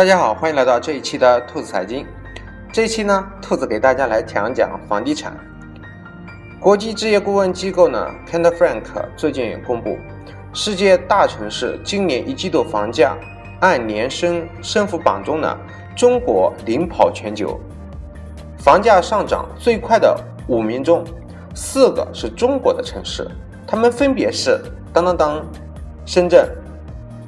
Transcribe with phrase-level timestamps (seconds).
[0.00, 2.06] 大家好，欢迎来到这一期的兔子财经。
[2.72, 5.36] 这一期呢，兔子给大家来讲讲房地产。
[6.58, 8.82] 国际置业顾问机构呢 k e n d e Frank
[9.14, 9.98] 最近也公布，
[10.54, 13.14] 世界大城市今年一季度房价
[13.60, 15.54] 按年升升幅榜中呢，
[15.94, 17.60] 中国领跑全球，
[18.56, 21.04] 房价上涨最快的五名中，
[21.54, 23.30] 四个是中国的城市，
[23.66, 24.58] 他们分别是
[24.94, 25.46] 当当当，
[26.06, 26.48] 深圳、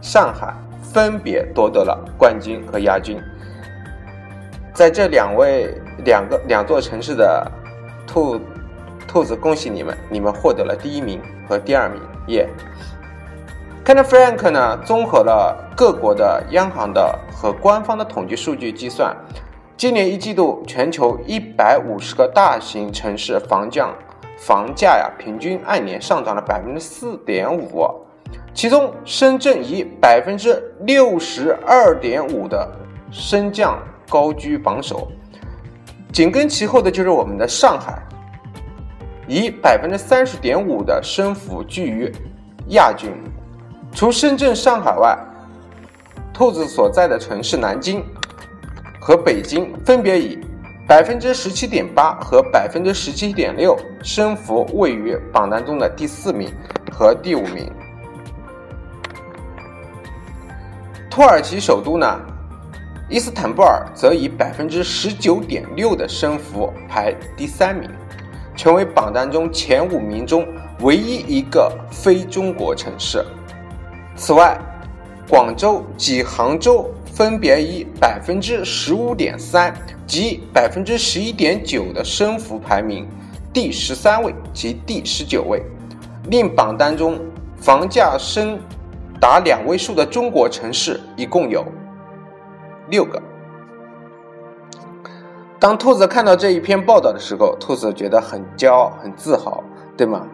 [0.01, 0.55] 上海，
[0.93, 3.21] 分别夺得了冠军和亚军。
[4.75, 5.75] 在这两位
[6.05, 7.51] 两个两座城市的
[8.07, 8.41] 兔。
[9.05, 9.95] 兔子，恭喜你们！
[10.09, 12.49] 你们获得了第一名和第二名，耶
[13.85, 19.15] ！Ken Frank 呢，综合了各国的央行的和官方的统计数据计算，
[19.77, 23.91] 今年一季度全球一百五十个大型城市房价
[24.39, 27.85] 房价呀，平均按年上涨了百分之四点五，
[28.55, 32.71] 其中深圳以百分之六十二点五的
[33.11, 35.11] 升降高居榜首，
[36.13, 38.01] 紧跟其后的就是我们的上海。
[39.29, 42.13] 以百分之三十点五的升幅居于
[42.69, 43.11] 亚军，
[43.93, 45.17] 除深圳、上海外，
[46.35, 48.05] 兔子所在的城市南京
[49.01, 50.39] 和北京分别以
[50.87, 56.53] 百分之十七点八和百分之十七点六升幅位于榜单中的第四名
[56.91, 57.73] 和第五名。
[61.13, 62.19] 土耳其首都呢，
[63.11, 67.91] 伊斯坦布尔则以百分之十九点六的升幅排第三名。
[68.57, 70.47] 成为榜单中前五名中
[70.81, 73.23] 唯一一个非中国城市。
[74.17, 74.59] 此外，
[75.29, 79.75] 广州及杭州分别以百分之十五点三
[80.07, 83.07] 及百分之十一点九的升幅排名
[83.53, 85.63] 第十三位及第十九位，
[86.31, 87.21] 令榜单中
[87.59, 88.59] 房价升
[89.23, 91.65] 达两位数的中国城市一共有
[92.89, 93.23] 六个。
[95.61, 99.63] 当兔子看到这一篇报道的时候，兔子觉得很骄傲、很自豪，
[99.97, 100.27] 对吗？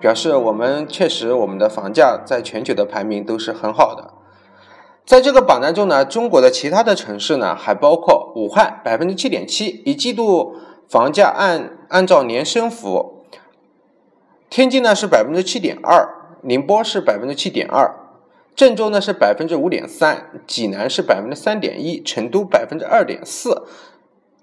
[0.00, 4.12] 表示我们确实，我们的房价在全球的排名都是很好的。
[5.06, 10.56] 在这个榜单中呢，中国的其他的城市呢，还包括武汉百分之七点七，一季度
[10.88, 13.22] 房价按按照年升幅，
[14.50, 17.94] 天津呢是百分之七点二，宁波是百分之七点二。
[18.54, 23.66] 郑州呢是百分之五点三，济南是百分之三点一，成都百分之二点四，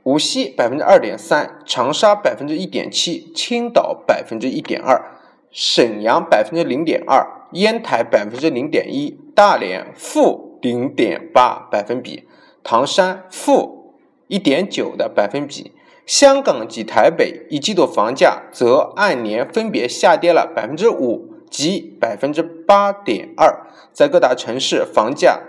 [0.03, 5.01] 无锡百分之二点三，长沙百分之一点七，青岛百分之一点二，
[5.49, 12.27] 沈阳百分之零点二，烟台百分之零点一，大连负零点八百分比，
[12.63, 13.95] 唐山负
[14.27, 15.71] 一点九的百分比，
[16.05, 21.30] 香港及台北一季度房价则按年分别下跌了百分之五。
[21.51, 25.41] 即百分之八点二，在各大城市房价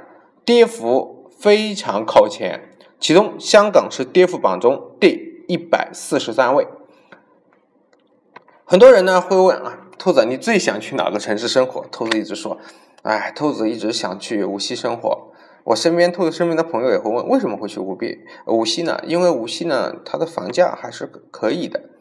[0.44, 2.68] 跌幅非常靠前，
[2.98, 6.66] 其中香港是跌幅榜中第一百四十三位。
[8.64, 11.86] 很多人呢会问啊，兔子，你最想去哪个城市生活？
[11.92, 12.58] 兔子一直说，
[13.02, 15.28] 哎，兔子一直想去无锡生活。
[15.64, 18.18] 我身边兔子身边的朋友也会问，为什么会去无锡？
[18.46, 19.00] 无锡呢？
[19.06, 21.91] 因为无锡呢，它的房价还是可以的。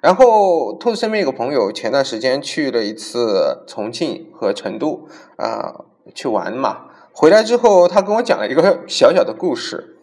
[0.00, 6.86] 然后，兔子身边有个朋友，前段时间去了一次重庆和成都啊，去玩嘛。
[7.12, 9.96] 回来之后，他跟我讲了一个小小的故事。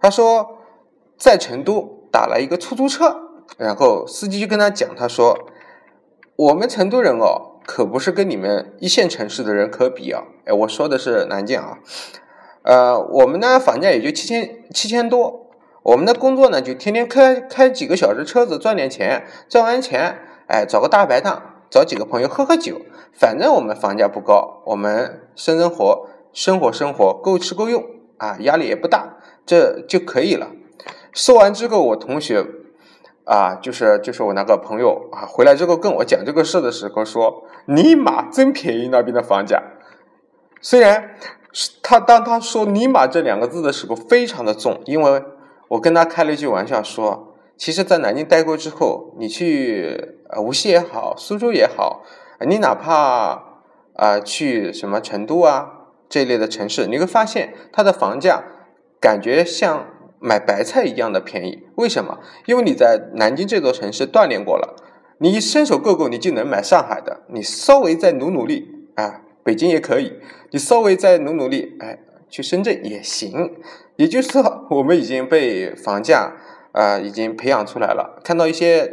[0.00, 0.58] 他说，
[1.18, 3.14] 在成都打了一个出租车，
[3.58, 5.38] 然后司机就跟他讲，他说
[6.36, 11.78] ：“我们成都人哦，可不是跟你们一线城市的人可比啊。”哎，我说的是南京啊。
[12.62, 15.41] 呃，我们呢，房价也就七千七千多。
[15.82, 22.80] 我们的工作呢，就天天开开几个小时车子赚点钱，赚完钱，哎，找个大排档，找几个朋友喝喝酒，
[23.12, 27.84] 反正我们房价不高，我们生生活，生活生活够吃够用
[28.18, 30.52] 啊，压力也不大，这就可以了。
[31.12, 32.46] 说完之后，我同学
[33.24, 39.60] 啊，就是就是我那个朋友啊，回来之后跟我讲这个事的时候说：“尼玛，真便宜那边的房价。”
[40.62, 41.16] 虽然
[41.82, 45.20] 他当他说“尼玛”这两个字的时候，非常的重，因为。
[45.72, 52.02] 我跟他开了一句玩笑，说，其实，在南京待过之后，你去呃无锡也好，苏州也好，
[52.46, 53.42] 你哪怕
[53.94, 58.44] 啊去什么成都啊这一类的城市，你会发现它的房价
[59.00, 59.86] 感觉像
[60.20, 61.62] 买白菜一样的便宜。
[61.76, 62.18] 为什么？
[62.44, 64.76] 因为你在南京这座城市锻炼过了，
[65.20, 67.22] 你一伸手够够，你就能买上海的。
[67.28, 70.18] 你稍微再努努力，啊，北京也可以。
[70.50, 72.00] 你稍微再努努力，哎。
[72.32, 73.52] 去深圳也行，
[73.96, 76.32] 也就是说，我们已经被房价
[76.72, 78.18] 啊已经培养出来了。
[78.24, 78.90] 看到一些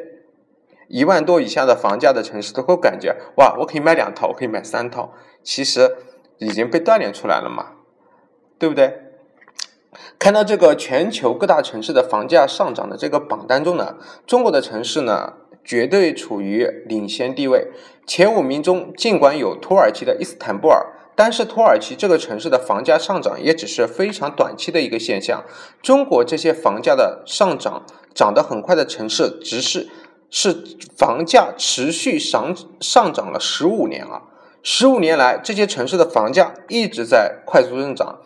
[0.90, 5.14] 一万多以下的房价的城市，都会感觉哇，我可以买两套，我可以买三套。
[5.42, 5.96] 其实
[6.40, 7.78] 已经被锻炼出来了嘛，
[8.60, 9.04] 对不对？
[10.20, 13.96] 看到这个全球各大城市的房价上涨的这个榜单中呢，
[14.28, 17.70] 中国的城市呢绝对处于领先地位。
[18.06, 25.44] 前五名中，尽管有土耳其的伊斯坦布尔，但是土耳其这个城市的房价上涨也只是非常短期的一个现象。
[25.82, 27.86] 中国这些房价的上涨
[28.16, 29.90] 涨得很快的城市，只是
[30.30, 30.56] 是
[30.98, 34.22] 房价持续上上涨了十五年了。
[34.64, 38.22] 十五年来，这些城市的房价一直在快速增长。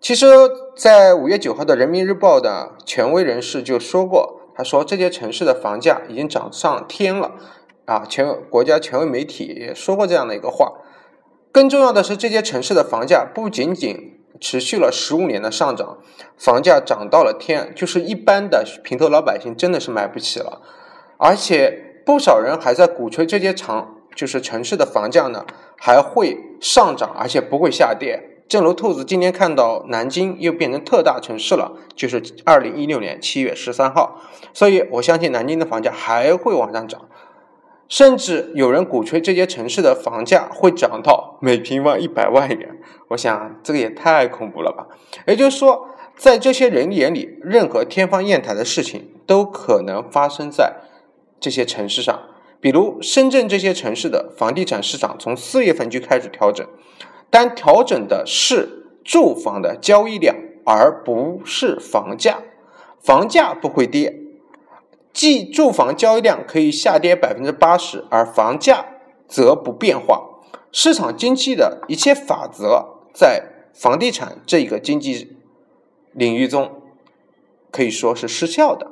[0.00, 0.26] 其实，
[0.74, 7.32] 在五月九号的《人民日报》的权威人士就说过，他说这些城市的房价已经涨上天了，
[7.84, 10.72] 啊，全国家权威媒体也说过这样的一个话。
[11.52, 15.98] 更重要的是，这些城市的房价不仅仅持续了十五年的上涨，
[16.38, 20.62] 房价涨到了天，就是一般的平头老百姓真的是买不起了，
[21.18, 25.44] 而且不少人还在鼓吹这些城，就是城市的房价呢
[25.76, 28.28] 还会上涨，而且不会下跌。
[28.48, 34.20] 正如兔子今天看到南京又变成特大城市了，就是二零一六年七月十三号，
[34.52, 37.08] 所以我相信南京的房价还会往上涨，
[37.90, 42.78] 甚至有人鼓吹这些城市的房价会涨到每平方一百万元，
[43.08, 44.86] 我想这个也太恐怖了吧！
[45.26, 50.76] 也就是说，在这些人眼里，任何天方夜谭的事情都可能发生在
[51.40, 52.16] 这些城市上，
[52.60, 56.64] 比如深圳这些城市的房地产市场从四月份就开始调整。
[57.28, 62.38] 但调整的是住房的交易量，而不是房价。
[63.00, 64.19] 房价不会跌，
[65.12, 68.86] 即住房交易量可以下跌百分之八十，而房价
[69.28, 70.28] 则不变化。
[70.72, 75.36] 市场经济的一切法则在房地产这个经济
[76.12, 76.82] 领域中
[77.70, 78.90] 可以说是失效的，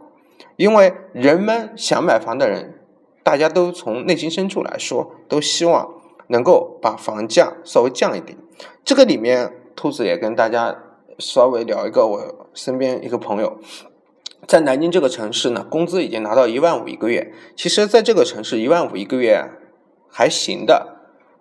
[0.57, 2.81] 因为人们想买房的人，
[3.23, 5.95] 大家都从内心深处来说，都希望。
[6.31, 8.37] 能够把房价稍微降一点，
[8.85, 10.77] 这个里面兔子也跟大家
[11.19, 13.57] 稍微聊一个我身边一个朋友，
[14.49, 17.35] 在南京这个城市呢，工资已经拿到一万五一个月。
[17.55, 19.45] 其实，在这个城市一万五一个月
[20.09, 20.97] 还行的，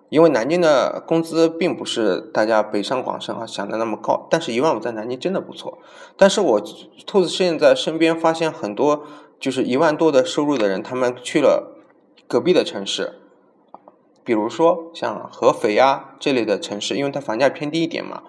[0.10, 5.78] 因为南京的工资并不是大家北上广深啊想的那么高，但是一万五在南京真的不错。
[6.18, 6.62] 但是我
[7.06, 9.06] 兔子现在身边发现很多
[9.40, 11.78] 就是一万多的收入的人，他们去了
[12.28, 13.14] 隔壁的城市。
[14.26, 18.24] 比如说像合肥啊这类的城市，因为它房价偏低一点嘛，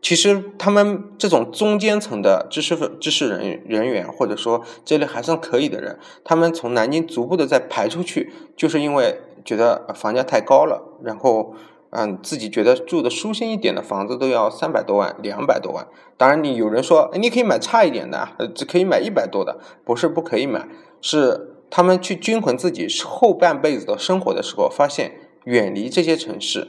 [0.00, 11.54] 其实他们这种中间层的知识分知识人人员，或者说这类还算可以的人，他们从南京逐步的在排出去，就是因为觉得房价太高了，然后
[11.90, 15.86] 嗯自己觉得住的舒心一点的房子都要三百多万、两百多万。
[16.16, 20.68] 当然，你有人说你可以买差一点的，只可以买一百多的，不是不可以买，
[21.00, 21.54] 是。
[21.70, 25.12] 他们去均衡自己后半辈子的生活的时候，发现
[25.44, 26.68] 远离这些城市。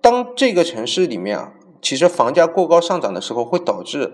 [0.00, 1.52] 当这个城市里面啊，
[1.82, 4.12] 其实房价过高上涨的时候，会导致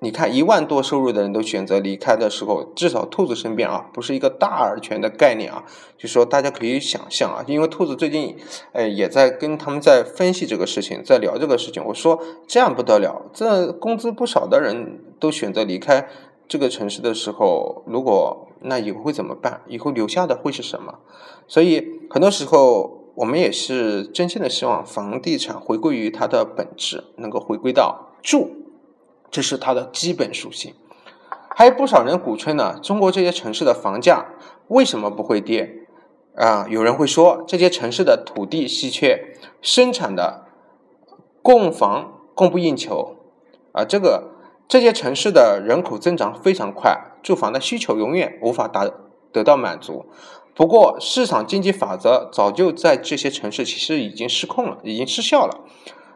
[0.00, 5.64] 你看一万多收入的人都选择离开的时候，至少兔子身边啊，不是一个大而全的概念啊。
[5.96, 8.36] 就说大家可以想象啊，因为兔子最近
[8.72, 11.82] 呃也在跟他们在分析这个事情，在聊这个事情。
[11.84, 16.06] 我说这样不得了，这工资不少的人都选择离开
[16.46, 19.62] 这个城市的时候，如果那以后会怎么办？
[19.66, 20.98] 以后留下的会是什么？
[21.48, 28.50] 所以很多时候，我们也是真心的希望房地产回归于它的本质，能够回归到住，
[29.30, 30.74] 这是它的基本属性。
[31.50, 34.26] 还有不少人鼓吹呢，中国这些城市的房价
[34.68, 35.86] 为什么不会跌？
[36.36, 40.46] 啊，有人会说这些城市的土地稀缺，生产的
[41.42, 43.16] 供房供不应求
[43.72, 44.36] 啊，这个。
[44.68, 48.90] 这些城市的人口增长非常快，住房的需求永远无法达
[49.30, 50.06] 得到满足。
[50.56, 55.60] 不过，市场经济法则早就在这些城市其实已经失控了，已经失效了。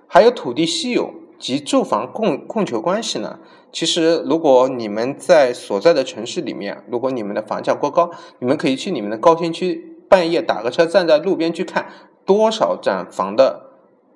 [0.06, 3.38] 还有土地稀有及住房供供求关系呢？
[3.70, 11.92] 其实，如果你们在所在的城市里面，如果你们的房价过高，你们可以去你们的高新区，半夜打个车，站在路边去看
[12.24, 13.66] 多少盏房的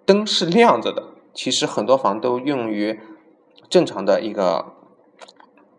[0.06, 1.04] 灯是亮着的。
[1.34, 2.98] 其实很多房都用于。
[3.70, 4.74] 正常的一个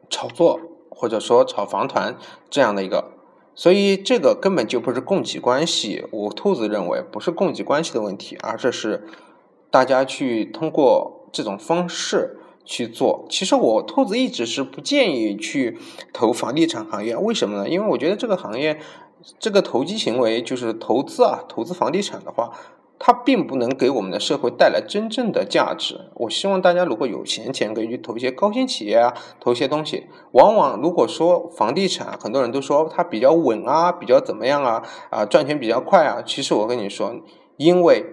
[0.10, 0.60] 炒作，
[0.90, 2.18] 或者说炒房团
[2.50, 3.12] 这样的一个，
[3.55, 6.05] 所以这个根本就不是供给关系。
[6.12, 9.07] 我兔子认为不是供给关系的问题，而这是
[9.71, 13.25] 大家去通过这种方式去做。
[13.29, 15.79] 其实我兔子一直是不建议去
[16.13, 17.69] 投房地产行业，为什么呢？
[17.69, 18.79] 因为我觉得这个行业
[19.39, 22.51] 这个投机行为就是投资啊，投资房地产的话。
[22.98, 26.10] 它并不能给我们的社会带来真正的价值。
[26.16, 30.08] 我希望大家如果有闲钱，可以去投一些高新企业啊，投一些东西。
[30.32, 36.24] 往往如果说房地产，很多人都说它比较稳啊，比较怎么样啊，啊赚钱比较快啊。
[36.25, 37.16] 其实我跟你说，
[37.58, 38.06] 因为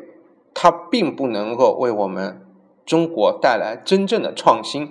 [0.53, 2.45] 它并不能够为我们
[2.85, 4.91] 中国带来真正的创新，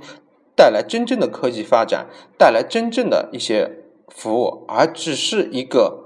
[0.56, 2.08] 带来真正的科技发展，
[2.38, 6.06] 带来真正的一些服务，而只是一个，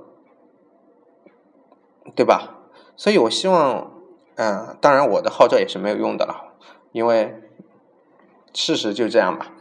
[2.16, 2.55] 对吧？
[2.98, 3.92] 所以我希望，
[4.36, 6.54] 嗯，当然我的号召也是没有用的了，
[6.92, 7.36] 因为
[8.54, 9.52] 事实就这样吧。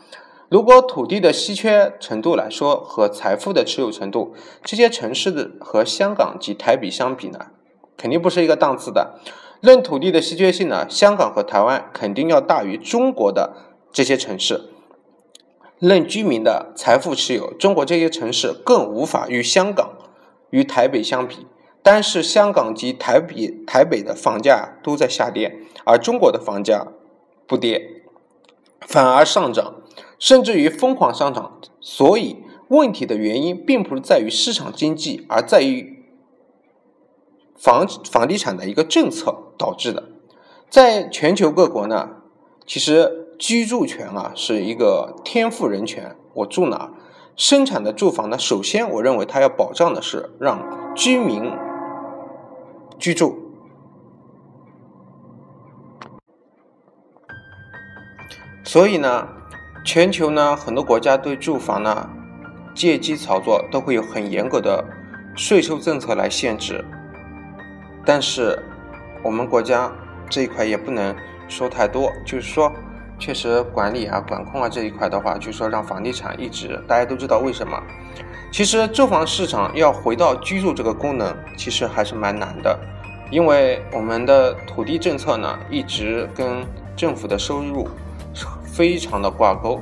[0.49, 7.47] 如果土地的稀缺程度来说和财富的持有程度，这些城市的和香港及台比相比呢，
[7.97, 9.19] 肯定不是一个档次的。
[9.61, 13.55] 论土地的稀缺性呢，香港和台湾肯定要大于中国的
[13.91, 14.71] 这些城市。
[15.81, 19.95] 论居民的财富持有，中国这些城市更无法与香港、
[20.51, 21.47] 与台北相比。
[21.85, 26.89] 但是香港及台北、台北的房价都在下跌，而中国的房价
[27.47, 28.03] 不跌，
[28.81, 29.75] 反而上涨。
[30.19, 32.39] 甚至于疯狂上涨，所以
[32.69, 36.03] 问题的原因并不是在于市场经济，而在于
[37.55, 40.05] 房房地产的一个政策导致的。
[40.71, 42.11] 在全球各国呢，
[42.67, 46.17] 其实居住权啊是一个天赋人权。
[46.35, 46.93] 我住哪，
[47.37, 48.39] 生产的住房呢？
[48.39, 51.53] 首先，我认为它要保障的是让居民
[52.99, 53.39] 居住。
[58.65, 59.29] 所以呢。
[59.87, 62.09] 全球呢，很多国家对住房呢
[62.75, 64.83] 借机炒作，都会有很严格的
[65.37, 66.83] 税收政策来限制。
[68.03, 68.59] 但是
[69.23, 69.93] 我们国家
[70.31, 71.15] 这一块也不能
[71.49, 72.73] 说太多，就是说，
[73.19, 77.79] 确实管理啊、管控啊这一块的话，就是说让房地产一直，大家都知道为什么？
[78.55, 82.79] 其实住房市场要回到居住这个功能，其实还是蛮难的，
[83.29, 87.89] 因为我们的土地政策呢一直跟政府的收入。
[88.65, 89.81] 非常的挂钩，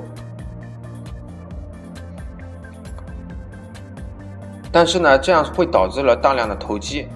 [4.70, 7.08] 但是呢，这样会导致了大量的投机。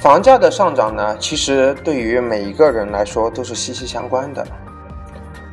[0.00, 4.42] 房价的上涨呢，其实对于每一个人来说都是息息相关的。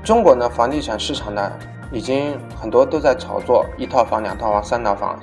[0.05, 1.51] 中国呢，房地产市场呢，
[1.91, 5.19] 已经很多都在炒作一套房、两套房、三套房。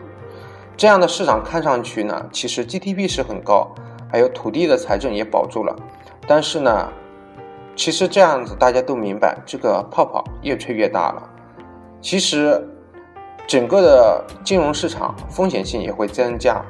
[0.77, 3.75] 这样的市场看上去呢，其实 GDP 是很高，
[4.13, 5.75] 还有土地的财政也保住了。
[6.29, 6.93] 但是呢，
[7.75, 11.23] 其实这样子大家都明白，这个泡泡越吹越大了。
[12.03, 12.63] 其实
[13.47, 16.63] 整个的金融市场风险性也会增加，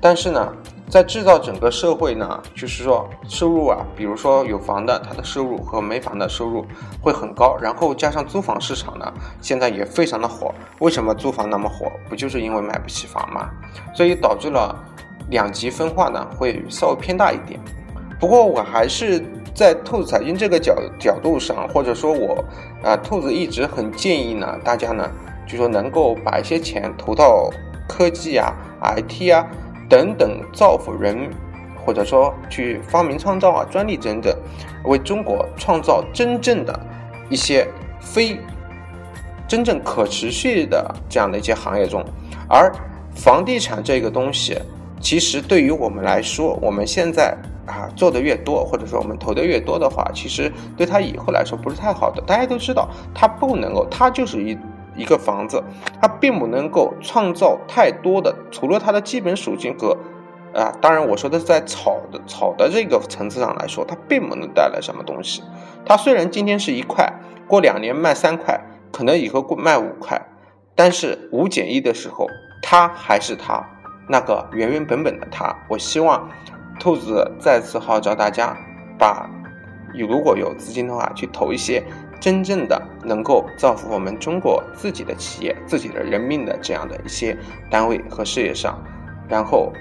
[0.00, 0.52] 但是呢。
[0.92, 6.66] 在制造整个社会呢，就是说收入啊，比如说有房的，他的收入和没房的收入
[7.00, 10.54] 会很高，然后加上租房市场呢，现在也非常的火。
[10.80, 11.90] 为什么租房那么火？
[12.10, 13.48] 不就是因为买不起房吗？
[13.94, 14.78] 所以导致了
[15.30, 17.58] 两极分化呢，会稍微偏大一点。
[18.20, 22.44] 不过我还是在兔子财经这个角角度上，或者说我
[22.84, 25.10] 啊，兔子一直很建议呢，大家呢，
[25.46, 27.48] 就说能够把一些钱投到
[27.88, 29.48] 科技啊、IT 啊。
[29.88, 31.30] 等等造福人，
[31.84, 34.34] 或者说去发明创造啊，专利等等，
[34.84, 36.78] 为中国创造真正的
[37.28, 37.66] 一些
[38.00, 38.38] 非
[39.46, 42.04] 真正可持续的这样的一些行业中，
[42.48, 42.72] 而
[43.14, 44.58] 房地产这个东西，
[45.00, 47.36] 其实对于我们来说，我们现在
[47.66, 52.22] 啊做的越多，或者说我们投的越多的话，其实对它以后来说不是太好的。
[52.22, 54.56] 大家都知道，它不能够，它就是一。
[54.96, 55.62] 一个房子，
[56.00, 59.96] 它并不能够创造太多的，除了它的基本属性和，
[60.54, 65.42] 啊，当然我说的是在炒的炒的这个层次上来说，它并不能带来什么东西。
[65.84, 67.10] 它虽然今天是一块，
[67.46, 68.60] 过两年卖三块，
[68.92, 70.20] 可能以后卖五块，
[70.74, 72.26] 但是五减一的时候，
[72.62, 73.66] 它还是它
[74.08, 75.56] 那个原原本本的它。
[75.68, 76.28] 我希望
[76.78, 78.56] 兔子再次号召大家，
[78.98, 79.28] 把
[79.94, 81.82] 如果有资金的话，去投一些。
[82.22, 87.36] 真正的能够造福我们中国自己的企业、自己的人民的这样的一些
[87.68, 88.80] 单位和事业上，
[89.28, 89.72] 然后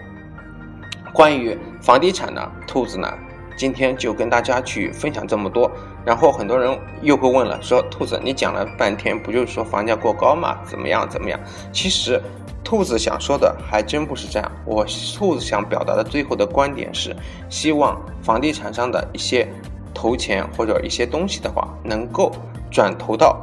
[1.14, 3.08] 关于房地产呢，兔子呢，
[3.56, 5.72] 今天就跟大家去分享这么多。
[6.04, 10.58] 然后很多人又会问了，说兔子你讲了半天，不就是说房价过高嘛？
[10.66, 11.40] 怎么样怎么样？
[11.72, 12.20] 其实
[12.64, 14.52] 兔子想说的还真不是这样。
[14.66, 14.84] 我
[15.16, 17.16] 兔子想表达的最后的观点是，
[17.50, 19.48] 希望房地产上的一些。
[20.02, 22.32] 投钱或者一些东西的话，能够
[22.72, 23.40] 转投到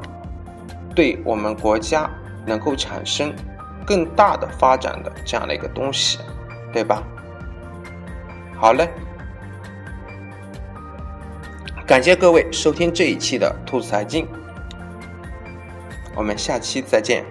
[0.92, 2.10] 对我们国家
[2.44, 3.32] 能够产生
[3.86, 6.18] 更大的发展的这样的一个东西，
[6.72, 7.00] 对吧？
[8.56, 8.90] 好嘞，
[11.86, 14.26] 感谢各位收听这一期的兔子财经，
[16.16, 17.24] 我们下期再见。